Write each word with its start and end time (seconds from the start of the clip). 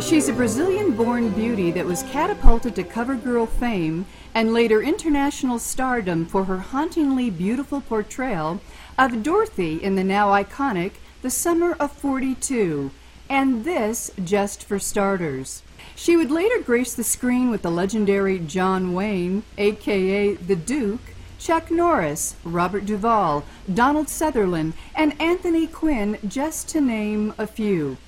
She's 0.00 0.28
a 0.28 0.32
Brazilian 0.32 0.96
born 0.96 1.30
beauty 1.30 1.70
that 1.70 1.84
was 1.84 2.02
catapulted 2.04 2.74
to 2.76 2.82
CoverGirl 2.82 3.48
fame 3.48 4.06
and 4.34 4.52
later 4.52 4.82
international 4.82 5.58
stardom 5.58 6.26
for 6.26 6.44
her 6.44 6.58
hauntingly 6.58 7.30
beautiful 7.30 7.80
portrayal 7.80 8.60
of 8.98 9.22
Dorothy 9.22 9.82
in 9.82 9.94
the 9.94 10.02
now 10.02 10.28
iconic 10.28 10.92
The 11.20 11.30
Summer 11.30 11.72
of 11.74 11.92
42, 11.92 12.90
and 13.28 13.64
this 13.64 14.10
just 14.24 14.64
for 14.64 14.78
starters. 14.78 15.62
She 15.94 16.16
would 16.16 16.30
later 16.30 16.60
grace 16.60 16.94
the 16.94 17.04
screen 17.04 17.50
with 17.50 17.62
the 17.62 17.70
legendary 17.70 18.38
John 18.38 18.94
Wayne, 18.94 19.44
aka 19.58 20.34
The 20.34 20.56
Duke, 20.56 21.14
Chuck 21.38 21.70
Norris, 21.70 22.36
Robert 22.44 22.86
Duvall, 22.86 23.44
Donald 23.72 24.08
Sutherland, 24.08 24.72
and 24.94 25.20
Anthony 25.20 25.66
Quinn, 25.66 26.18
just 26.26 26.68
to 26.70 26.80
name 26.80 27.34
a 27.36 27.46
few. 27.46 27.98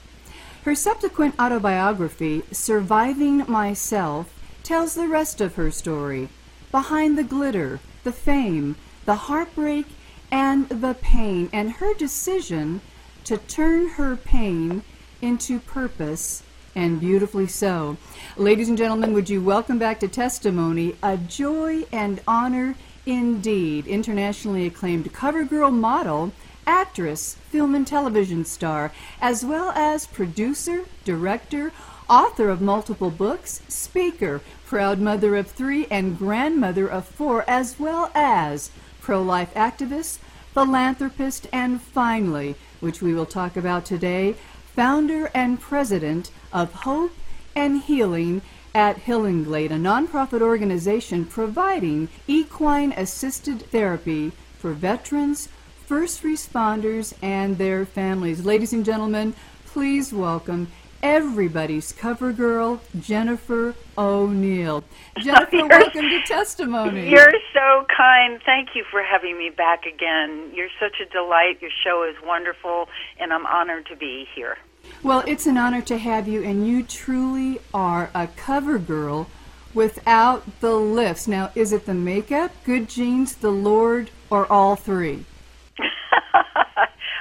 Her 0.65 0.75
subsequent 0.75 1.39
autobiography, 1.39 2.43
Surviving 2.51 3.45
Myself, 3.47 4.33
tells 4.63 4.95
the 4.95 5.09
rest 5.09 5.43
of 5.43 5.57
her 5.57 5.71
story 5.71 6.31
behind 6.71 7.19
the 7.19 7.23
glitter, 7.23 7.81
the 8.03 8.13
fame, 8.13 8.77
the 9.05 9.15
heartbreak, 9.15 9.85
and 10.31 10.67
the 10.71 10.95
pain, 10.95 11.51
and 11.53 11.73
her 11.73 11.93
decision 11.93 12.81
to 13.25 13.37
turn 13.37 13.89
her 13.89 14.17
pain 14.17 14.83
into 15.21 15.59
purpose, 15.59 16.43
and 16.75 16.99
beautifully 16.99 17.47
so. 17.47 17.99
Ladies 18.39 18.71
and 18.71 18.79
gentlemen, 18.79 19.13
would 19.13 19.29
you 19.29 19.43
welcome 19.43 19.79
back 19.79 20.01
to 20.01 20.09
Testimony 20.09 20.97
a 21.03 21.19
joy 21.19 21.85
and 21.93 22.23
honor 22.27 22.75
indeed, 23.05 23.87
internationally 23.87 24.65
acclaimed 24.65 25.13
cover 25.13 25.45
girl 25.45 25.71
model 25.71 26.33
actress, 26.67 27.35
film 27.51 27.75
and 27.75 27.87
television 27.87 28.45
star, 28.45 28.93
as 29.21 29.45
well 29.45 29.71
as 29.71 30.07
producer, 30.07 30.85
director, 31.05 31.73
author 32.09 32.49
of 32.49 32.61
multiple 32.61 33.11
books, 33.11 33.63
speaker, 33.69 34.41
proud 34.67 34.99
mother 34.99 35.37
of 35.37 35.51
three, 35.51 35.87
and 35.91 36.19
grandmother 36.19 36.87
of 36.87 37.07
four, 37.07 37.45
as 37.49 37.79
well 37.79 38.11
as 38.15 38.71
pro 39.01 39.23
life 39.23 39.53
activist, 39.55 40.19
philanthropist, 40.53 41.47
and 41.53 41.81
finally, 41.81 42.55
which 42.81 43.03
we 43.03 43.15
will 43.15 43.27
talk 43.27 43.57
about 43.57 43.85
today, 43.85 44.35
founder 44.75 45.31
and 45.35 45.61
president 45.61 46.31
of 46.53 46.73
Hope 46.73 47.13
and 47.55 47.83
Healing 47.83 48.43
at 48.75 49.05
Hillenglade, 49.05 49.71
a 49.71 49.77
nonprofit 49.77 50.41
organization 50.41 51.25
providing 51.25 52.09
equine 52.27 52.93
assisted 52.93 53.63
therapy 53.71 54.33
for 54.59 54.73
veterans, 54.73 55.49
first 55.87 56.23
responders, 56.23 57.15
and 57.23 57.59
their 57.59 57.85
families. 57.85 58.45
Ladies 58.45 58.73
and 58.73 58.85
gentlemen, 58.85 59.35
please 59.67 60.13
welcome 60.13 60.69
everybody's 61.03 61.93
cover 61.93 62.33
girl, 62.33 62.81
Jennifer 62.99 63.75
O'Neill. 63.99 64.83
Jennifer, 65.19 65.67
welcome 65.67 66.09
to 66.09 66.23
Testimony. 66.23 67.11
You're 67.11 67.35
so 67.53 67.87
kind. 67.95 68.41
Thank 68.47 68.71
you 68.75 68.85
for 68.91 69.03
having 69.03 69.37
me 69.37 69.51
back 69.51 69.85
again. 69.85 70.51
You're 70.55 70.71
such 70.81 71.01
a 71.01 71.11
delight. 71.13 71.61
Your 71.61 71.71
show 71.85 72.09
is 72.09 72.17
wonderful, 72.25 72.89
and 73.21 73.33
I'm 73.33 73.45
honored 73.45 73.87
to 73.87 73.97
be 73.97 74.27
here. 74.35 74.57
Well, 75.03 75.23
it's 75.27 75.47
an 75.47 75.59
honor 75.59 75.83
to 75.83 75.99
have 75.99 76.27
you, 76.27 76.43
and 76.43 76.67
you 76.67 76.83
truly 76.83 77.61
are 77.75 78.11
a 78.15 78.29
cover 78.29 78.79
girl 78.79 79.29
without 79.75 80.61
the 80.61 80.73
lifts. 80.73 81.29
Now, 81.29 81.51
is 81.55 81.73
it 81.73 81.85
the 81.85 81.95
makeup, 81.95 82.53
good 82.65 82.89
genes, 82.89 83.37
the 83.37 83.51
Lord, 83.51 84.11
or 84.31 84.51
all 84.51 84.77
three? 84.77 85.27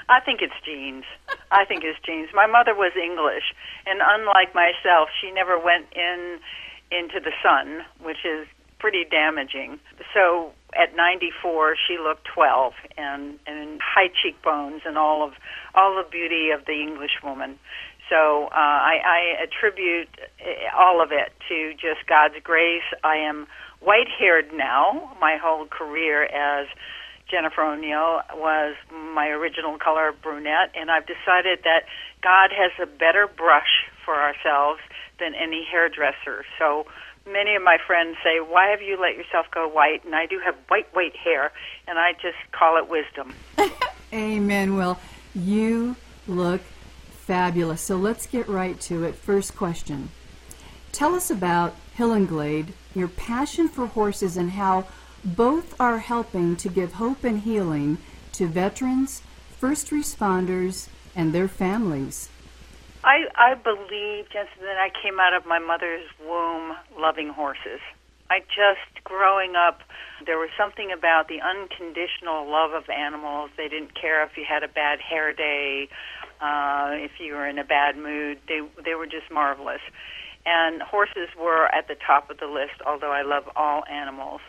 I 0.09 0.19
think 0.19 0.41
it's 0.41 0.53
genes. 0.65 1.05
I 1.51 1.65
think 1.65 1.83
it's 1.83 1.99
genes. 2.05 2.29
My 2.33 2.47
mother 2.47 2.73
was 2.73 2.91
English, 2.95 3.53
and 3.85 4.01
unlike 4.03 4.53
myself, 4.53 5.09
she 5.21 5.31
never 5.31 5.57
went 5.57 5.87
in 5.95 6.39
into 6.91 7.19
the 7.19 7.31
sun, 7.41 7.85
which 8.01 8.25
is 8.25 8.47
pretty 8.79 9.05
damaging. 9.09 9.79
So 10.13 10.51
at 10.75 10.95
94, 10.95 11.75
she 11.87 11.97
looked 11.97 12.27
12, 12.33 12.73
and 12.97 13.39
and 13.47 13.79
high 13.81 14.09
cheekbones 14.09 14.81
and 14.85 14.97
all 14.97 15.23
of 15.23 15.33
all 15.73 15.95
the 15.95 16.09
beauty 16.09 16.49
of 16.51 16.65
the 16.65 16.81
English 16.81 17.23
woman. 17.23 17.57
So 18.09 18.47
uh, 18.51 18.51
I, 18.53 18.99
I 19.05 19.43
attribute 19.43 20.09
eh, 20.39 20.69
all 20.77 21.01
of 21.01 21.11
it 21.11 21.31
to 21.47 21.73
just 21.73 22.05
God's 22.07 22.35
grace. 22.43 22.83
I 23.03 23.15
am 23.15 23.47
white 23.79 24.09
haired 24.19 24.53
now. 24.53 25.15
My 25.21 25.37
whole 25.41 25.65
career 25.65 26.25
as 26.25 26.67
Jennifer 27.33 27.63
O'Neill 27.63 28.21
was 28.35 28.75
my 28.91 29.29
original 29.29 29.79
color 29.79 30.13
brunette, 30.21 30.69
and 30.75 30.91
I've 30.91 31.07
decided 31.07 31.63
that 31.63 31.85
God 32.21 32.51
has 32.55 32.69
a 32.79 32.85
better 32.85 33.25
brush 33.25 33.89
for 34.05 34.13
ourselves 34.13 34.81
than 35.19 35.33
any 35.33 35.65
hairdresser. 35.65 36.45
So 36.59 36.85
many 37.25 37.55
of 37.55 37.63
my 37.63 37.79
friends 37.87 38.17
say, 38.23 38.39
Why 38.39 38.67
have 38.69 38.83
you 38.83 39.01
let 39.01 39.17
yourself 39.17 39.47
go 39.51 39.67
white? 39.67 40.05
And 40.05 40.13
I 40.13 40.27
do 40.27 40.39
have 40.45 40.53
white, 40.67 40.85
white 40.93 41.15
hair, 41.15 41.51
and 41.87 41.97
I 41.97 42.13
just 42.13 42.37
call 42.51 42.77
it 42.77 42.87
wisdom. 42.87 43.33
Amen. 44.13 44.75
Well, 44.75 44.99
you 45.33 45.95
look 46.27 46.61
fabulous. 47.09 47.81
So 47.81 47.97
let's 47.97 48.27
get 48.27 48.47
right 48.47 48.79
to 48.81 49.05
it. 49.05 49.15
First 49.15 49.55
question 49.55 50.09
Tell 50.91 51.15
us 51.15 51.31
about 51.31 51.75
Hillenglade, 51.97 52.73
your 52.93 53.07
passion 53.07 53.69
for 53.69 53.87
horses, 53.87 54.37
and 54.37 54.51
how 54.51 54.85
both 55.23 55.79
are 55.79 55.99
helping 55.99 56.55
to 56.57 56.69
give 56.69 56.93
hope 56.93 57.23
and 57.23 57.41
healing 57.41 57.97
to 58.33 58.47
veterans, 58.47 59.21
first 59.57 59.89
responders, 59.89 60.89
and 61.15 61.33
their 61.33 61.47
families. 61.47 62.29
I, 63.03 63.25
I 63.35 63.53
believe, 63.55 64.29
Jensine, 64.29 64.61
that 64.61 64.77
I 64.77 64.89
came 65.01 65.19
out 65.19 65.33
of 65.33 65.45
my 65.45 65.59
mother's 65.59 66.05
womb 66.25 66.75
loving 66.97 67.29
horses. 67.29 67.79
I 68.29 68.39
just, 68.39 69.03
growing 69.03 69.55
up, 69.55 69.81
there 70.25 70.37
was 70.37 70.49
something 70.57 70.91
about 70.91 71.27
the 71.27 71.41
unconditional 71.41 72.49
love 72.49 72.71
of 72.71 72.89
animals. 72.89 73.51
They 73.57 73.67
didn't 73.67 73.93
care 73.93 74.23
if 74.23 74.37
you 74.37 74.45
had 74.47 74.63
a 74.63 74.67
bad 74.67 74.99
hair 74.99 75.33
day, 75.33 75.89
uh, 76.41 76.91
if 76.93 77.11
you 77.19 77.33
were 77.33 77.47
in 77.47 77.59
a 77.59 77.63
bad 77.63 77.97
mood. 77.97 78.39
They, 78.47 78.61
they 78.83 78.95
were 78.95 79.05
just 79.05 79.29
marvelous. 79.31 79.81
And 80.45 80.81
horses 80.81 81.29
were 81.39 81.67
at 81.67 81.87
the 81.87 81.95
top 81.95 82.29
of 82.29 82.39
the 82.39 82.47
list, 82.47 82.81
although 82.85 83.11
I 83.11 83.21
love 83.21 83.43
all 83.55 83.83
animals. 83.85 84.41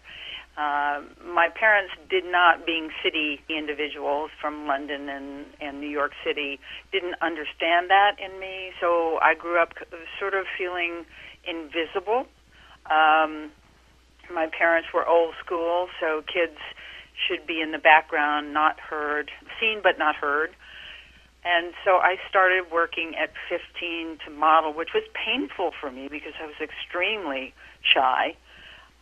Uh, 0.56 1.02
my 1.26 1.48
parents 1.48 1.92
did 2.08 2.24
not, 2.24 2.64
being 2.64 2.90
city 3.02 3.40
individuals 3.48 4.30
from 4.40 4.66
London 4.68 5.08
and, 5.08 5.46
and 5.60 5.80
New 5.80 5.88
York 5.88 6.12
City, 6.24 6.60
didn't 6.92 7.16
understand 7.20 7.90
that 7.90 8.16
in 8.24 8.38
me. 8.38 8.70
So 8.80 9.18
I 9.20 9.34
grew 9.34 9.60
up 9.60 9.74
sort 10.18 10.34
of 10.34 10.46
feeling 10.56 11.04
invisible. 11.46 12.26
Um, 12.86 13.50
my 14.32 14.46
parents 14.46 14.88
were 14.94 15.06
old 15.06 15.34
school, 15.44 15.88
so 16.00 16.22
kids 16.22 16.58
should 17.26 17.46
be 17.46 17.60
in 17.60 17.72
the 17.72 17.78
background, 17.78 18.52
not 18.52 18.78
heard, 18.78 19.30
seen 19.60 19.80
but 19.82 19.98
not 19.98 20.14
heard. 20.14 20.50
And 21.44 21.74
so 21.84 21.98
I 21.98 22.16
started 22.28 22.70
working 22.72 23.14
at 23.20 23.30
15 23.50 24.18
to 24.24 24.30
model, 24.30 24.72
which 24.72 24.94
was 24.94 25.02
painful 25.12 25.72
for 25.78 25.90
me 25.90 26.08
because 26.08 26.32
I 26.40 26.46
was 26.46 26.56
extremely 26.60 27.52
shy. 27.82 28.34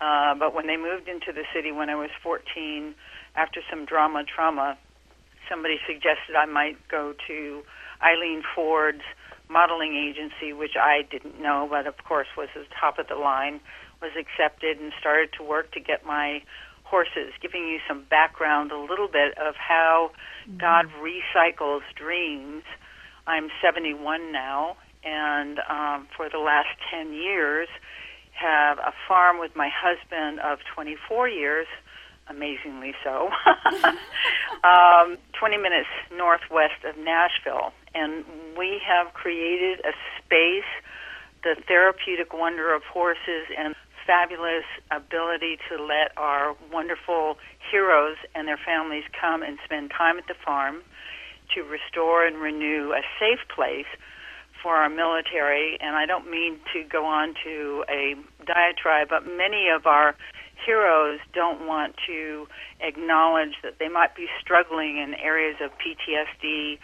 Uh, 0.03 0.35
but 0.35 0.53
when 0.53 0.67
they 0.67 0.77
moved 0.77 1.07
into 1.07 1.31
the 1.33 1.45
city 1.55 1.71
when 1.71 1.89
I 1.89 1.95
was 1.95 2.11
14, 2.25 2.95
after 3.37 3.61
some 3.71 3.85
drama 3.85 4.25
trauma, 4.25 4.77
somebody 5.49 5.79
suggested 5.87 6.35
I 6.37 6.47
might 6.47 6.77
go 6.89 7.15
to 7.29 7.63
Eileen 8.03 8.43
Ford's 8.55 9.05
modeling 9.49 9.95
agency, 9.95 10.53
which 10.53 10.75
I 10.81 11.03
didn't 11.09 11.41
know, 11.41 11.69
but 11.71 11.87
of 11.87 11.95
course 12.03 12.27
was 12.37 12.49
the 12.55 12.65
top 12.81 12.99
of 12.99 13.07
the 13.07 13.15
line, 13.15 13.61
was 14.01 14.11
accepted 14.19 14.81
and 14.81 14.93
started 14.99 15.31
to 15.39 15.45
work 15.45 15.71
to 15.73 15.81
get 15.81 16.05
my 16.05 16.43
horses, 16.83 17.33
giving 17.41 17.69
you 17.69 17.79
some 17.87 18.05
background 18.11 18.73
a 18.73 18.79
little 18.79 19.09
bit 19.09 19.39
of 19.39 19.55
how 19.55 20.11
mm-hmm. 20.49 20.59
God 20.59 20.87
recycles 21.01 21.83
dreams. 21.95 22.65
I'm 23.29 23.51
71 23.63 24.33
now, 24.33 24.77
and 25.05 25.61
um, 25.71 26.09
for 26.17 26.29
the 26.29 26.39
last 26.39 26.75
10 26.91 27.13
years, 27.13 27.69
have 28.43 28.79
a 28.79 28.93
farm 29.07 29.39
with 29.39 29.55
my 29.55 29.71
husband 29.73 30.41
of 30.41 30.59
24 30.75 31.29
years, 31.29 31.67
amazingly 32.29 32.95
so, 33.05 33.31
um, 34.65 35.17
20 35.39 35.57
minutes 35.59 35.89
northwest 36.17 36.85
of 36.85 36.97
Nashville. 36.99 37.73
And 37.95 38.25
we 38.59 38.81
have 38.87 39.15
created 39.15 39.81
a 39.81 39.93
space, 40.19 40.71
the 41.45 41.57
therapeutic 41.69 42.33
wonder 42.33 42.75
of 42.75 42.83
horses, 42.85 43.47
and 43.57 43.75
fabulous 44.07 44.65
ability 44.91 45.59
to 45.69 45.83
let 45.83 46.11
our 46.17 46.57
wonderful 46.73 47.39
heroes 47.71 48.17
and 48.35 48.49
their 48.49 48.59
families 48.59 49.05
come 49.19 49.43
and 49.43 49.59
spend 49.65 49.91
time 49.97 50.19
at 50.19 50.27
the 50.27 50.35
farm 50.45 50.83
to 51.55 51.63
restore 51.63 52.27
and 52.27 52.37
renew 52.39 52.93
a 52.93 53.03
safe 53.21 53.47
place 53.55 53.87
for 54.63 54.77
our 54.77 54.89
military. 54.89 55.79
And 55.81 55.97
I 55.97 56.07
don't 56.07 56.31
mean 56.31 56.59
to 56.73 56.85
go 56.85 57.05
on 57.05 57.35
to 57.45 57.85
a 57.89 58.15
diatribe, 58.47 59.09
but 59.11 59.27
many 59.27 59.69
of 59.69 59.87
our 59.87 60.15
heroes 60.65 61.19
don't 61.35 61.67
want 61.67 61.97
to 62.07 62.47
acknowledge 62.81 63.55
that 63.63 63.79
they 63.79 63.89
might 63.89 64.15
be 64.15 64.27
struggling 64.41 64.99
in 64.99 65.15
areas 65.15 65.57
of 65.61 65.71
PTSD. 65.73 66.79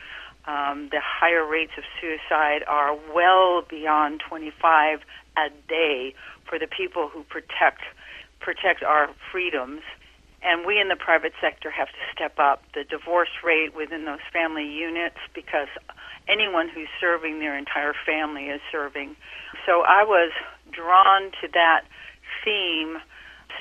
Um, 0.47 0.89
the 0.91 1.01
higher 1.03 1.47
rates 1.47 1.73
of 1.77 1.85
suicide 2.01 2.65
are 2.67 2.97
well 3.15 3.63
beyond 3.63 4.21
25 4.29 5.01
a 5.37 5.51
day 5.69 6.15
for 6.49 6.59
the 6.59 6.67
people 6.67 7.09
who 7.09 7.23
protect 7.25 7.83
protect 8.41 8.83
our 8.83 9.11
freedoms. 9.31 9.83
And 10.43 10.65
we 10.65 10.81
in 10.81 10.89
the 10.89 10.97
private 10.97 11.33
sector 11.41 11.71
have 11.71 11.89
to 11.89 12.03
step 12.15 12.39
up 12.39 12.63
the 12.73 12.85
divorce 12.85 13.43
rate 13.45 13.75
within 13.75 14.05
those 14.05 14.23
family 14.33 14.67
units 14.67 15.19
because 15.35 15.69
anyone 16.29 16.69
who's 16.69 16.89
serving 17.01 17.41
their 17.41 17.57
entire 17.57 17.95
family 18.07 18.45
is 18.45 18.61
serving. 18.71 19.17
So 19.67 19.83
I 19.87 20.05
was 20.05 20.33
drawn 20.71 21.31
to 21.41 21.49
that 21.55 21.83
theme 22.45 22.99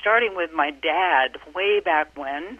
starting 0.00 0.36
with 0.36 0.50
my 0.52 0.70
dad 0.70 1.36
way 1.54 1.80
back 1.80 2.16
when 2.16 2.58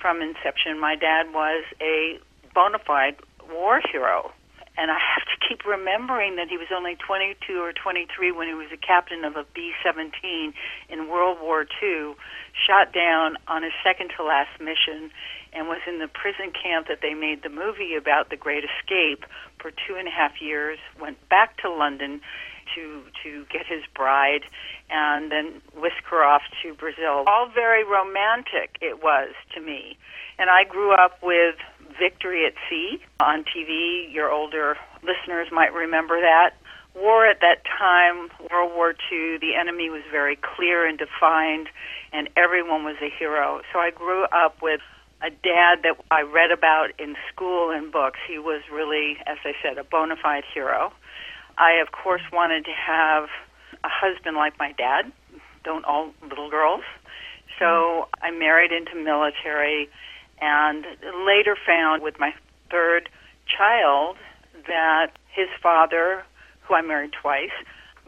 from 0.00 0.20
inception 0.20 0.80
my 0.80 0.96
dad 0.96 1.26
was 1.32 1.64
a 1.80 2.18
bona 2.54 2.78
fide 2.78 3.16
war 3.50 3.80
hero 3.90 4.32
and 4.76 4.90
I 4.90 4.98
have 4.98 5.24
to 5.26 5.48
keep 5.48 5.64
remembering 5.64 6.36
that 6.36 6.48
he 6.48 6.56
was 6.56 6.68
only 6.74 6.96
22 6.96 7.60
or 7.60 7.72
23 7.72 8.32
when 8.32 8.48
he 8.48 8.54
was 8.54 8.68
a 8.72 8.76
captain 8.76 9.24
of 9.24 9.36
a 9.36 9.44
B 9.54 9.72
17 9.84 10.52
in 10.88 11.08
World 11.08 11.38
War 11.40 11.66
II, 11.82 12.14
shot 12.54 12.92
down 12.92 13.36
on 13.46 13.62
his 13.62 13.72
second 13.84 14.10
to 14.16 14.24
last 14.24 14.60
mission, 14.60 15.10
and 15.54 15.68
was 15.68 15.80
in 15.86 15.98
the 15.98 16.08
prison 16.08 16.52
camp 16.52 16.88
that 16.88 16.98
they 17.00 17.14
made 17.14 17.42
the 17.42 17.48
movie 17.48 17.94
about 17.94 18.30
the 18.30 18.36
Great 18.36 18.64
Escape 18.64 19.24
for 19.58 19.70
two 19.70 19.94
and 19.96 20.08
a 20.08 20.10
half 20.10 20.40
years, 20.40 20.78
went 21.00 21.16
back 21.28 21.56
to 21.62 21.70
London 21.70 22.20
to 22.74 23.02
to 23.22 23.44
get 23.52 23.66
his 23.66 23.82
bride 23.94 24.42
and 24.90 25.30
then 25.30 25.60
whisk 25.76 26.02
her 26.10 26.24
off 26.24 26.42
to 26.62 26.74
Brazil. 26.74 27.24
All 27.26 27.48
very 27.54 27.84
romantic 27.84 28.76
it 28.80 29.02
was 29.02 29.30
to 29.54 29.60
me. 29.60 29.96
And 30.38 30.50
I 30.50 30.64
grew 30.64 30.92
up 30.92 31.22
with 31.22 31.56
Victory 31.98 32.46
at 32.46 32.54
Sea 32.68 32.98
on 33.20 33.44
TV. 33.44 34.12
Your 34.12 34.30
older 34.30 34.76
listeners 35.02 35.48
might 35.52 35.72
remember 35.72 36.20
that. 36.20 36.54
War 36.94 37.26
at 37.26 37.40
that 37.40 37.64
time, 37.64 38.30
World 38.50 38.72
War 38.74 38.94
II, 39.10 39.38
the 39.38 39.54
enemy 39.58 39.90
was 39.90 40.02
very 40.12 40.36
clear 40.36 40.86
and 40.86 40.96
defined, 40.96 41.68
and 42.12 42.28
everyone 42.36 42.84
was 42.84 42.96
a 43.02 43.10
hero. 43.10 43.62
So 43.72 43.80
I 43.80 43.90
grew 43.90 44.24
up 44.24 44.62
with 44.62 44.80
a 45.24 45.30
dad 45.30 45.80
that 45.82 45.96
I 46.10 46.20
read 46.22 46.50
about 46.50 46.88
in 46.98 47.16
school 47.32 47.70
and 47.70 47.90
books. 47.90 48.18
He 48.28 48.38
was 48.38 48.60
really, 48.70 49.16
as 49.26 49.38
I 49.44 49.52
said, 49.62 49.78
a 49.78 49.84
bona 49.84 50.16
fide 50.22 50.44
hero. 50.52 50.92
I, 51.56 51.80
of 51.80 51.92
course, 51.92 52.20
wanted 52.30 52.66
to 52.66 52.72
have 52.72 53.24
a 53.82 53.88
husband 53.88 54.36
like 54.36 54.58
my 54.58 54.72
dad. 54.72 55.10
Don't 55.64 55.84
all 55.86 56.12
little 56.28 56.50
girls. 56.50 56.82
So 57.58 58.08
I 58.20 58.30
married 58.32 58.70
into 58.70 59.02
military 59.02 59.88
and 60.42 60.84
later 61.26 61.56
found 61.66 62.02
with 62.02 62.18
my 62.18 62.34
third 62.70 63.08
child 63.46 64.16
that 64.66 65.12
his 65.28 65.48
father, 65.62 66.24
who 66.62 66.74
I 66.74 66.82
married 66.82 67.12
twice, 67.12 67.54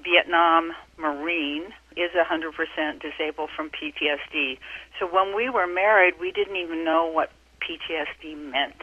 Vietnam 0.02 0.72
Marine, 0.98 1.72
is 1.96 2.10
100% 2.12 3.00
disabled 3.00 3.50
from 3.56 3.70
PTSD. 3.70 4.58
So 4.98 5.06
when 5.06 5.36
we 5.36 5.50
were 5.50 5.66
married, 5.66 6.14
we 6.20 6.32
didn't 6.32 6.56
even 6.56 6.84
know 6.84 7.06
what 7.06 7.30
PTSD 7.60 8.36
meant. 8.36 8.80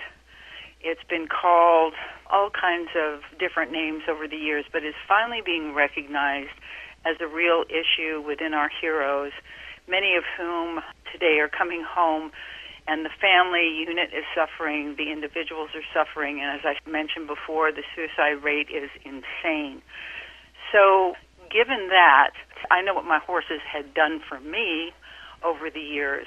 It's 0.81 1.03
been 1.09 1.27
called 1.27 1.93
all 2.29 2.49
kinds 2.49 2.89
of 2.95 3.21
different 3.39 3.71
names 3.71 4.03
over 4.09 4.27
the 4.27 4.37
years, 4.37 4.65
but 4.71 4.83
is 4.83 4.95
finally 5.07 5.41
being 5.43 5.73
recognized 5.73 6.53
as 7.05 7.15
a 7.21 7.27
real 7.27 7.63
issue 7.69 8.21
within 8.21 8.53
our 8.53 8.69
heroes, 8.81 9.31
many 9.87 10.15
of 10.15 10.23
whom 10.37 10.81
today 11.11 11.39
are 11.39 11.49
coming 11.49 11.83
home 11.83 12.31
and 12.87 13.05
the 13.05 13.09
family 13.21 13.79
unit 13.87 14.09
is 14.11 14.25
suffering, 14.35 14.95
the 14.97 15.11
individuals 15.11 15.69
are 15.73 15.87
suffering, 15.93 16.41
and 16.41 16.59
as 16.59 16.65
I 16.65 16.75
mentioned 16.89 17.27
before, 17.27 17.71
the 17.71 17.83
suicide 17.95 18.43
rate 18.43 18.67
is 18.69 18.89
insane. 19.05 19.81
So, 20.71 21.15
given 21.49 21.87
that, 21.89 22.31
I 22.71 22.81
know 22.81 22.93
what 22.93 23.05
my 23.05 23.19
horses 23.19 23.61
had 23.63 23.93
done 23.93 24.19
for 24.27 24.39
me 24.39 24.91
over 25.43 25.69
the 25.69 25.81
years. 25.81 26.25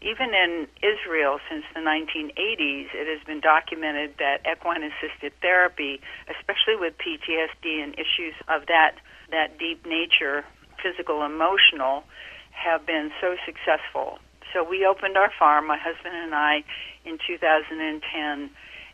Even 0.00 0.34
in 0.34 0.66
Israel 0.82 1.38
since 1.48 1.64
the 1.74 1.80
1980s, 1.80 2.88
it 2.92 3.06
has 3.06 3.24
been 3.24 3.40
documented 3.40 4.14
that 4.18 4.42
equine 4.50 4.82
assisted 4.82 5.32
therapy, 5.40 6.00
especially 6.26 6.74
with 6.74 6.94
PTSD 6.98 7.82
and 7.82 7.94
issues 7.94 8.34
of 8.48 8.66
that, 8.66 8.96
that 9.30 9.58
deep 9.58 9.86
nature, 9.86 10.44
physical, 10.82 11.22
emotional, 11.22 12.02
have 12.50 12.84
been 12.84 13.12
so 13.20 13.36
successful 13.46 14.18
so 14.52 14.62
we 14.62 14.84
opened 14.84 15.16
our 15.16 15.32
farm, 15.38 15.66
my 15.66 15.78
husband 15.78 16.14
and 16.14 16.34
I, 16.34 16.64
in 17.04 17.18
2010, 17.26 18.50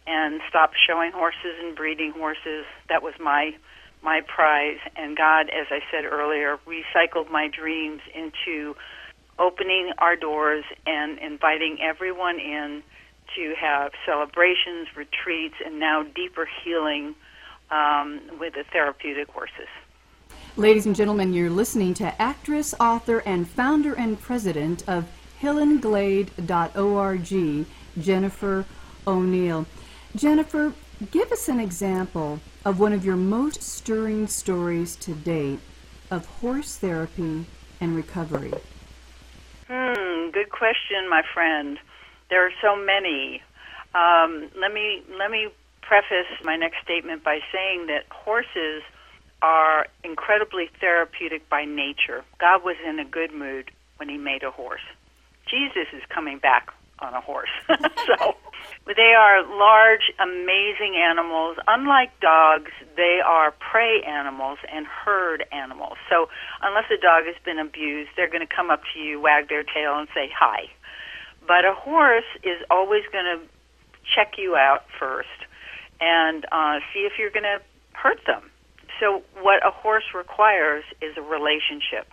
and 0.07 0.41
stopped 0.49 0.77
showing 0.87 1.13
horses 1.13 1.59
and 1.61 1.77
breeding 1.77 2.13
horses. 2.13 2.65
That 2.89 3.03
was 3.03 3.15
my 3.21 3.55
my 4.01 4.21
prize. 4.21 4.79
And 4.95 5.17
God, 5.17 5.51
as 5.51 5.67
I 5.71 5.81
said 5.91 6.05
earlier, 6.05 6.59
recycled 6.67 7.31
my 7.31 7.49
dreams 7.49 8.01
into 8.15 8.77
opening 9.39 9.93
our 9.99 10.17
doors 10.17 10.65
and 10.87 11.19
inviting 11.19 11.79
everyone 11.81 12.39
in 12.39 12.83
to 13.37 13.55
have 13.61 13.93
celebrations, 14.07 14.89
retreats, 14.97 15.57
and 15.65 15.79
now 15.79 16.03
deeper 16.03 16.49
healing 16.65 17.15
um, 17.71 18.21
with 18.41 18.55
the 18.55 18.65
therapeutic 18.73 19.29
horses. 19.29 19.69
Ladies 20.57 20.87
and 20.87 20.97
gentlemen, 20.97 21.33
you're 21.33 21.51
listening 21.51 21.95
to 21.95 22.21
actress, 22.21 22.75
author, 22.81 23.21
and 23.21 23.49
founder 23.49 23.95
and 23.95 24.21
president 24.21 24.83
of 24.89 25.09
hillenglade.org, 25.41 27.67
Jennifer 28.01 28.65
O'Neill. 29.07 29.67
Jennifer, 30.17 30.73
give 31.11 31.31
us 31.31 31.49
an 31.49 31.61
example 31.61 32.41
of 32.65 32.81
one 32.81 32.93
of 32.93 33.05
your 33.05 33.17
most 33.17 33.63
stirring 33.63 34.27
stories 34.27 34.97
to 34.97 35.15
date 35.15 35.61
of 36.11 36.27
horse 36.27 36.77
therapy 36.77 37.47
and 37.81 37.95
recovery. 37.95 38.53
Hmm, 39.69 40.31
good 40.31 40.51
question, 40.51 41.09
my 41.11 41.23
friend. 41.35 41.79
There 42.31 42.47
are 42.47 42.53
so 42.63 42.75
many. 42.75 43.43
Um, 43.95 44.49
let 44.59 44.73
me 44.73 45.03
let 45.19 45.31
me 45.31 45.49
preface 45.83 46.29
my 46.43 46.57
next 46.57 46.77
statement 46.83 47.23
by 47.23 47.41
saying 47.53 47.87
that 47.87 48.05
horses 48.11 48.83
are 49.43 49.87
incredibly 50.05 50.71
therapeutic 50.81 51.49
by 51.49 51.65
nature. 51.65 52.25
God 52.41 52.65
was 52.65 52.77
in 52.87 52.99
a 52.99 53.05
good 53.05 53.33
mood 53.33 53.71
when 53.97 54.09
he 54.09 54.17
made 54.17 54.43
a 54.43 54.51
horse. 54.51 54.85
Jesus 55.47 55.87
is 55.93 56.03
coming 56.09 56.39
back 56.39 56.69
on 57.01 57.15
a 57.15 57.21
horse. 57.21 57.51
so 57.69 58.35
they 58.87 59.15
are 59.17 59.43
large, 59.59 60.13
amazing 60.19 60.97
animals. 60.97 61.57
Unlike 61.67 62.21
dogs, 62.21 62.71
they 62.97 63.21
are 63.25 63.53
prey 63.53 64.03
animals 64.03 64.59
and 64.73 64.87
herd 64.87 65.45
animals. 65.53 65.99
So 66.11 66.29
unless 66.63 66.85
a 66.91 67.01
dog 67.01 67.25
has 67.27 67.37
been 67.45 67.59
abused, 67.59 68.11
they're 68.17 68.31
going 68.31 68.47
to 68.47 68.55
come 68.55 68.71
up 68.71 68.83
to 68.95 69.01
you, 69.01 69.21
wag 69.21 69.49
their 69.49 69.63
tail, 69.63 69.99
and 69.99 70.09
say 70.15 70.31
hi. 70.37 70.71
But 71.47 71.65
a 71.65 71.75
horse 71.75 72.29
is 72.43 72.63
always 72.71 73.03
going 73.13 73.25
to 73.25 73.41
check 74.15 74.35
you 74.39 74.57
out 74.57 74.85
first 74.99 75.29
and 76.01 76.45
uh, 76.53 76.81
see 76.93 77.01
if 77.01 77.13
you're 77.19 77.31
going 77.31 77.45
to 77.45 77.61
hurt 77.93 78.21
them. 78.27 78.51
So 79.01 79.23
what 79.41 79.65
a 79.67 79.71
horse 79.71 80.05
requires 80.15 80.85
is 81.01 81.17
a 81.17 81.23
relationship. 81.23 82.09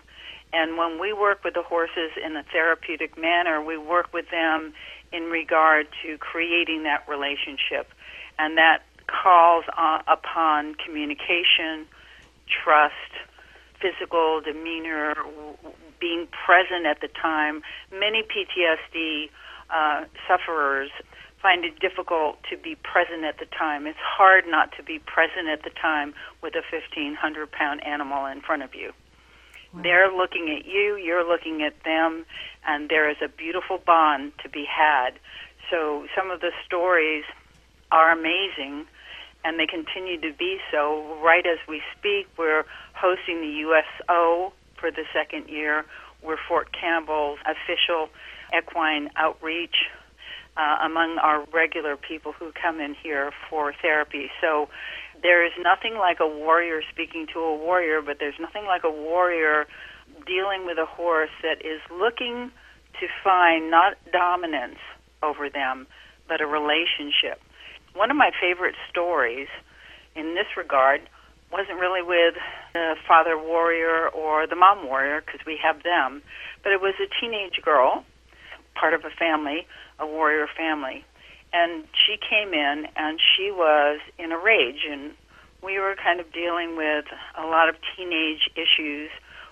And 0.54 0.78
when 0.78 1.00
we 1.00 1.14
work 1.14 1.44
with 1.44 1.54
the 1.54 1.64
horses 1.64 2.12
in 2.24 2.36
a 2.36 2.44
therapeutic 2.44 3.18
manner, 3.18 3.62
we 3.62 3.78
work 3.78 4.14
with 4.14 4.30
them 4.32 4.74
in 5.12 5.24
regard 5.24 5.88
to 6.04 6.18
creating 6.18 6.84
that 6.84 7.08
relationship. 7.08 7.92
And 8.40 8.58
that 8.58 8.84
calls 9.08 9.66
upon 10.08 10.76
communication, 10.76 11.86
trust, 12.48 12.94
physical 13.82 14.42
demeanor, 14.42 15.16
being 16.00 16.28
present 16.46 16.86
at 16.86 17.02
the 17.02 17.08
time. 17.08 17.62
Many 17.92 18.24
PTSD 18.24 19.30
uh, 19.70 20.06
sufferers 20.28 20.90
find 21.42 21.64
it 21.64 21.80
difficult 21.80 22.38
to 22.50 22.58
be 22.58 22.76
present 22.76 23.24
at 23.24 23.38
the 23.38 23.46
time. 23.46 23.86
It's 23.86 24.00
hard 24.02 24.46
not 24.48 24.76
to 24.78 24.84
be 24.84 25.00
present 25.00 25.48
at 25.48 25.64
the 25.64 25.70
time 25.70 26.14
with 26.42 26.56
a 26.56 26.64
1,500 26.72 27.52
pound 27.52 27.86
animal 27.86 28.26
in 28.26 28.42
front 28.42 28.64
of 28.64 28.74
you. 28.74 28.94
They're 29.82 30.12
looking 30.12 30.50
at 30.58 30.66
you, 30.66 30.96
you're 30.96 31.28
looking 31.28 31.62
at 31.64 31.84
them, 31.84 32.26
and 32.66 32.90
there 32.90 33.10
is 33.10 33.18
a 33.24 33.28
beautiful 33.28 33.78
bond 33.78 34.34
to 34.44 34.50
be 34.50 34.66
had. 34.66 35.12
So 35.70 36.06
some 36.16 36.32
of 36.32 36.42
the 36.42 36.52
stories 36.66 37.24
are 37.92 38.12
amazing, 38.12 38.86
and 39.44 39.60
they 39.60 39.68
continue 39.68 40.20
to 40.22 40.34
be 40.34 40.60
so. 40.72 41.18
Right 41.24 41.46
as 41.46 41.60
we 41.68 41.82
speak, 41.98 42.28
we're 42.38 42.66
hosting 42.94 43.42
the 43.42 43.48
USO 43.48 44.54
for 44.80 44.92
the 44.92 45.04
second 45.14 45.50
year. 45.50 45.86
We're 46.22 46.38
Fort 46.48 46.72
Campbell's 46.72 47.40
official 47.46 48.10
equine 48.56 49.10
outreach 49.16 49.76
uh, 50.58 50.78
among 50.82 51.18
our 51.18 51.46
regular 51.54 51.98
people 51.98 52.32
who 52.32 52.52
come 52.52 52.80
in 52.80 52.96
here 52.96 53.32
for 53.50 53.74
therapy. 53.82 54.32
So 54.42 54.70
there 55.26 55.44
is 55.44 55.54
nothing 55.58 55.98
like 55.98 56.20
a 56.20 56.28
warrior 56.28 56.82
speaking 56.92 57.26
to 57.34 57.40
a 57.40 57.56
warrior, 57.58 58.00
but 58.00 58.18
there's 58.20 58.40
nothing 58.40 58.66
like 58.66 58.84
a 58.84 58.92
warrior 58.92 59.66
dealing 60.28 60.68
with 60.68 60.78
a 60.78 60.86
horse 60.86 61.32
that 61.42 61.66
is 61.66 61.82
looking 61.90 62.52
to 63.00 63.08
find 63.24 63.72
not 63.72 63.98
dominance 64.14 64.78
over 65.24 65.50
them, 65.50 65.88
but 66.28 66.42
a 66.42 66.46
relationship. 66.46 67.42
One 67.96 68.12
of 68.12 68.18
my 68.18 68.30
favorite 68.40 68.76
stories 68.88 69.48
in 70.16 70.36
this 70.36 70.46
regard 70.56 71.02
wasn't 71.52 71.80
really 71.80 72.04
with 72.04 72.36
the 72.76 72.94
father 73.08 73.36
warrior 73.36 74.08
or 74.10 74.46
the 74.46 74.56
mom 74.56 74.86
warrior, 74.86 75.24
because 75.26 75.44
we 75.44 75.58
have 75.58 75.82
them, 75.82 76.22
but 76.62 76.72
it 76.72 76.82
was 76.82 76.94
a 77.02 77.10
teenage 77.20 77.60
girl, 77.64 78.06
part 78.76 78.94
of 78.94 79.04
a 79.06 79.10
family, 79.10 79.66
a 79.98 80.06
warrior 80.06 80.46
family. 80.56 81.04
And 81.56 81.86
she 81.94 82.18
came 82.18 82.54
in 82.54 82.86
and 82.98 83.18
she 83.18 83.50
was 83.50 84.02
in 84.20 84.34
a 84.34 84.38
rage, 84.38 84.86
and 84.90 85.14
we 85.64 85.80
were 85.80 85.96
kind 85.96 86.20
of 86.20 86.34
dealing 86.34 86.76
with 86.76 87.06
a 87.38 87.46
lot 87.46 87.70
of 87.70 87.76
teenage 87.96 88.50
issues 88.58 89.10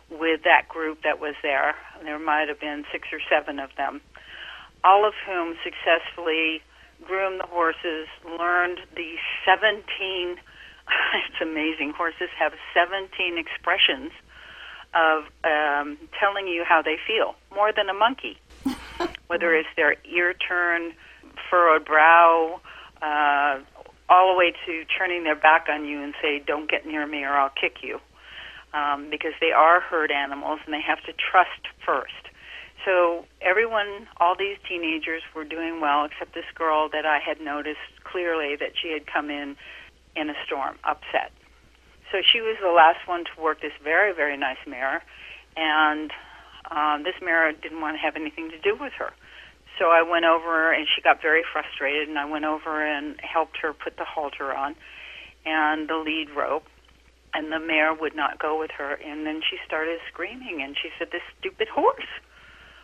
with 0.09 0.43
that 0.43 0.67
group 0.67 1.03
that 1.03 1.21
was 1.21 1.35
there. 1.41 1.75
There 2.03 2.19
might 2.19 2.49
have 2.49 2.59
been 2.59 2.83
six 2.91 3.07
or 3.13 3.19
seven 3.29 3.57
of 3.57 3.69
them, 3.77 4.01
all 4.83 5.07
of 5.07 5.13
whom 5.25 5.55
successfully 5.63 6.61
groomed 7.05 7.39
the 7.39 7.47
horses, 7.47 8.07
learned 8.37 8.79
the 8.95 9.15
17, 9.45 9.81
it's 11.13 11.41
amazing, 11.41 11.93
horses 11.95 12.29
have 12.37 12.51
17 12.73 13.37
expressions 13.37 14.11
of 14.93 15.23
um, 15.45 15.97
telling 16.19 16.49
you 16.49 16.65
how 16.67 16.81
they 16.81 16.97
feel, 17.07 17.35
more 17.55 17.71
than 17.71 17.87
a 17.87 17.93
monkey. 17.93 18.37
Whether 19.27 19.55
it's 19.55 19.69
their 19.77 19.95
ear 20.05 20.33
turn, 20.33 20.93
furrowed 21.49 21.85
brow, 21.85 22.61
uh, 23.01 23.59
all 24.09 24.33
the 24.33 24.37
way 24.37 24.53
to 24.65 24.85
turning 24.97 25.23
their 25.23 25.35
back 25.35 25.67
on 25.69 25.85
you 25.85 26.01
and 26.01 26.13
say, 26.21 26.39
"Don't 26.39 26.69
get 26.69 26.85
near 26.85 27.05
me, 27.05 27.23
or 27.23 27.33
I'll 27.33 27.49
kick 27.49 27.83
you," 27.83 27.99
um, 28.73 29.09
because 29.09 29.33
they 29.39 29.51
are 29.51 29.79
herd 29.79 30.11
animals 30.11 30.59
and 30.65 30.73
they 30.73 30.81
have 30.81 31.01
to 31.03 31.13
trust 31.13 31.67
first. 31.85 32.29
So 32.85 33.25
everyone, 33.41 34.07
all 34.17 34.35
these 34.35 34.57
teenagers 34.67 35.21
were 35.33 35.45
doing 35.45 35.79
well, 35.79 36.03
except 36.05 36.33
this 36.33 36.45
girl 36.53 36.89
that 36.89 37.05
I 37.05 37.19
had 37.19 37.39
noticed 37.39 37.79
clearly 38.03 38.55
that 38.57 38.73
she 38.75 38.91
had 38.91 39.07
come 39.07 39.29
in 39.29 39.55
in 40.15 40.29
a 40.29 40.35
storm, 40.45 40.77
upset. 40.83 41.31
So 42.11 42.21
she 42.21 42.41
was 42.41 42.57
the 42.61 42.69
last 42.69 43.07
one 43.07 43.23
to 43.23 43.41
work 43.41 43.61
this 43.61 43.73
very, 43.83 44.13
very 44.13 44.37
nice 44.37 44.57
mare, 44.67 45.03
and 45.55 46.11
um, 46.69 47.03
this 47.03 47.15
mare 47.21 47.51
didn't 47.53 47.81
want 47.81 47.95
to 47.95 48.01
have 48.01 48.15
anything 48.15 48.49
to 48.51 48.59
do 48.59 48.75
with 48.75 48.93
her. 48.93 49.13
So 49.79 49.85
I 49.85 50.03
went 50.03 50.25
over, 50.25 50.71
and 50.71 50.87
she 50.93 51.01
got 51.01 51.21
very 51.21 51.43
frustrated, 51.51 52.07
and 52.07 52.19
I 52.19 52.25
went 52.25 52.45
over 52.45 52.85
and 52.85 53.19
helped 53.21 53.57
her 53.57 53.73
put 53.73 53.97
the 53.97 54.05
halter 54.05 54.53
on 54.53 54.75
and 55.45 55.89
the 55.89 55.97
lead 55.97 56.29
rope, 56.29 56.65
and 57.33 57.51
the 57.51 57.59
mare 57.59 57.93
would 57.93 58.15
not 58.15 58.39
go 58.39 58.59
with 58.59 58.71
her. 58.77 58.93
And 58.93 59.25
then 59.25 59.41
she 59.49 59.57
started 59.65 59.99
screaming, 60.11 60.61
and 60.61 60.77
she 60.77 60.89
said, 60.97 61.09
"This 61.11 61.23
stupid 61.39 61.67
horse! 61.69 62.07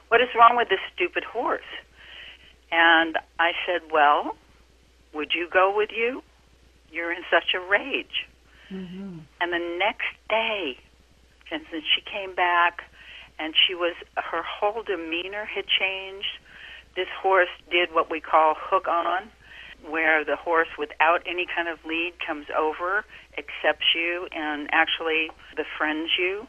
What 0.07 0.21
is 0.21 0.29
wrong 0.35 0.55
with 0.55 0.69
this 0.69 0.79
stupid 0.93 1.23
horse?" 1.23 1.71
And 2.71 3.17
I 3.37 3.51
said, 3.65 3.91
"Well, 3.91 4.35
would 5.13 5.33
you 5.33 5.47
go 5.47 5.75
with 5.75 5.91
you? 5.91 6.23
You're 6.91 7.11
in 7.11 7.23
such 7.29 7.53
a 7.53 7.59
rage." 7.59 8.27
Mm-hmm. 8.71 9.19
And 9.41 9.53
the 9.53 9.77
next 9.79 10.13
day, 10.27 10.77
Jensine, 11.49 11.83
she 11.95 12.01
came 12.01 12.35
back, 12.35 12.83
and 13.37 13.55
she 13.55 13.73
was 13.73 13.95
her 14.15 14.43
whole 14.43 14.83
demeanor 14.83 15.45
had 15.45 15.65
changed 15.67 16.39
this 16.99 17.07
horse 17.23 17.47
did 17.71 17.95
what 17.95 18.11
we 18.11 18.19
call 18.19 18.55
hook 18.59 18.89
on, 18.89 19.31
where 19.87 20.25
the 20.25 20.35
horse, 20.35 20.67
without 20.77 21.23
any 21.25 21.47
kind 21.47 21.69
of 21.69 21.79
lead, 21.87 22.11
comes 22.19 22.47
over, 22.51 23.05
accepts 23.37 23.95
you, 23.95 24.27
and 24.35 24.67
actually 24.73 25.31
befriends 25.55 26.11
you. 26.19 26.45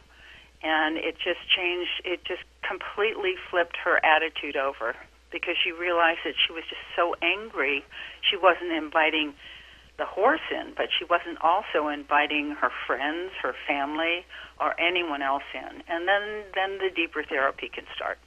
And 0.61 0.99
it 0.99 1.14
just 1.23 1.38
changed, 1.54 2.02
it 2.04 2.25
just 2.26 2.42
completely 2.66 3.35
flipped 3.49 3.76
her 3.85 4.04
attitude 4.04 4.57
over 4.57 4.97
because 5.30 5.54
she 5.62 5.71
realized 5.71 6.26
that 6.26 6.35
she 6.35 6.52
was 6.52 6.64
just 6.69 6.83
so 6.97 7.14
angry. 7.23 7.85
She 8.28 8.37
wasn't 8.37 8.73
inviting 8.73 9.35
the 9.99 10.04
horse 10.04 10.42
in, 10.50 10.75
but 10.76 10.88
she 10.99 11.04
wasn't 11.04 11.38
also 11.40 11.87
inviting 11.87 12.59
her 12.59 12.73
friends, 12.88 13.30
her 13.40 13.54
family, 13.69 14.26
or 14.59 14.75
anyone 14.80 15.23
else 15.23 15.47
in. 15.54 15.87
And 15.87 16.09
then, 16.09 16.42
then 16.59 16.78
the 16.83 16.90
deeper 16.90 17.23
therapy 17.23 17.71
can 17.73 17.85
start. 17.95 18.19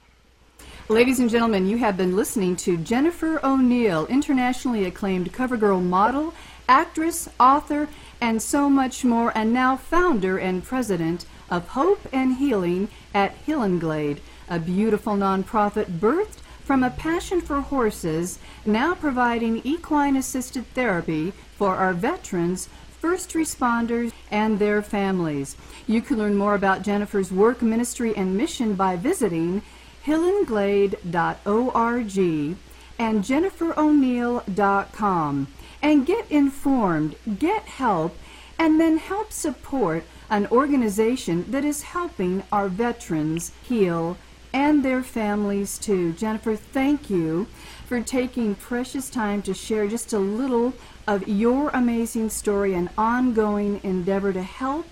Ladies 0.90 1.18
and 1.18 1.30
gentlemen, 1.30 1.66
you 1.66 1.78
have 1.78 1.96
been 1.96 2.14
listening 2.14 2.56
to 2.56 2.76
Jennifer 2.76 3.40
O'Neill, 3.42 4.06
internationally 4.08 4.84
acclaimed 4.84 5.32
CoverGirl 5.32 5.82
model, 5.82 6.34
actress, 6.68 7.26
author, 7.40 7.88
and 8.20 8.42
so 8.42 8.68
much 8.68 9.02
more, 9.02 9.32
and 9.34 9.50
now 9.50 9.78
founder 9.78 10.36
and 10.36 10.62
president 10.62 11.24
of 11.48 11.68
Hope 11.68 12.06
and 12.12 12.36
Healing 12.36 12.88
at 13.14 13.34
Hillenglade, 13.46 14.18
a 14.46 14.58
beautiful 14.58 15.14
nonprofit 15.14 15.86
birthed 15.86 16.42
from 16.62 16.82
a 16.82 16.90
passion 16.90 17.40
for 17.40 17.62
horses, 17.62 18.38
now 18.66 18.94
providing 18.94 19.62
equine 19.64 20.16
assisted 20.16 20.66
therapy 20.74 21.32
for 21.56 21.76
our 21.76 21.94
veterans, 21.94 22.68
first 23.00 23.30
responders, 23.30 24.12
and 24.30 24.58
their 24.58 24.82
families. 24.82 25.56
You 25.86 26.02
can 26.02 26.18
learn 26.18 26.36
more 26.36 26.54
about 26.54 26.82
Jennifer's 26.82 27.32
work, 27.32 27.62
ministry, 27.62 28.14
and 28.14 28.36
mission 28.36 28.74
by 28.74 28.96
visiting 28.96 29.62
hillenglade.org 30.06 32.56
and 32.98 33.24
jennifero'neill.com 33.24 35.48
and 35.82 36.06
get 36.06 36.30
informed, 36.30 37.16
get 37.38 37.62
help, 37.64 38.16
and 38.58 38.80
then 38.80 38.98
help 38.98 39.32
support 39.32 40.04
an 40.30 40.46
organization 40.46 41.50
that 41.50 41.64
is 41.64 41.82
helping 41.82 42.42
our 42.50 42.68
veterans 42.68 43.52
heal 43.62 44.16
and 44.52 44.84
their 44.84 45.02
families 45.02 45.78
too. 45.78 46.12
Jennifer, 46.12 46.56
thank 46.56 47.10
you 47.10 47.46
for 47.86 48.00
taking 48.00 48.54
precious 48.54 49.10
time 49.10 49.42
to 49.42 49.52
share 49.52 49.88
just 49.88 50.12
a 50.12 50.18
little 50.18 50.72
of 51.06 51.28
your 51.28 51.68
amazing 51.70 52.30
story 52.30 52.72
and 52.72 52.88
ongoing 52.96 53.80
endeavor 53.82 54.32
to 54.32 54.42
help 54.42 54.86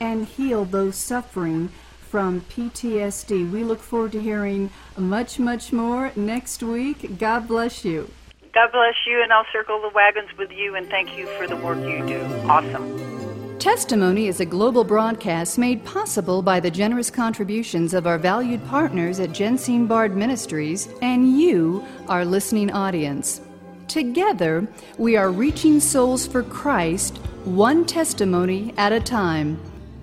and 0.00 0.26
heal 0.26 0.64
those 0.64 0.96
suffering 0.96 1.70
from 2.14 2.40
PTSD. 2.42 3.50
We 3.50 3.64
look 3.64 3.80
forward 3.80 4.12
to 4.12 4.20
hearing 4.20 4.70
much, 4.96 5.40
much 5.40 5.72
more 5.72 6.12
next 6.14 6.62
week. 6.62 7.18
God 7.18 7.48
bless 7.48 7.84
you. 7.84 8.08
God 8.52 8.70
bless 8.70 8.94
you, 9.04 9.20
and 9.20 9.32
I'll 9.32 9.46
circle 9.52 9.82
the 9.82 9.88
wagons 9.88 10.28
with 10.38 10.52
you, 10.52 10.76
and 10.76 10.86
thank 10.86 11.18
you 11.18 11.26
for 11.36 11.48
the 11.48 11.56
work 11.56 11.76
you 11.78 12.06
do. 12.06 12.22
Awesome. 12.48 13.58
Testimony 13.58 14.28
is 14.28 14.38
a 14.38 14.46
global 14.46 14.84
broadcast 14.84 15.58
made 15.58 15.84
possible 15.84 16.40
by 16.40 16.60
the 16.60 16.70
generous 16.70 17.10
contributions 17.10 17.94
of 17.94 18.06
our 18.06 18.16
valued 18.16 18.64
partners 18.68 19.18
at 19.18 19.30
Jensine 19.30 19.88
Bard 19.88 20.14
Ministries 20.14 20.88
and 21.02 21.36
you, 21.36 21.84
our 22.06 22.24
listening 22.24 22.70
audience. 22.70 23.40
Together, 23.88 24.68
we 24.98 25.16
are 25.16 25.32
reaching 25.32 25.80
souls 25.80 26.28
for 26.28 26.44
Christ, 26.44 27.16
one 27.42 27.84
testimony 27.84 28.72
at 28.76 28.92
a 28.92 29.00
time. 29.00 29.60